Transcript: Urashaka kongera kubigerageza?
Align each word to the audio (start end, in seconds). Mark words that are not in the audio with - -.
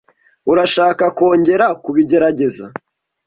Urashaka 0.51 1.05
kongera 1.17 1.65
kubigerageza? 1.83 2.65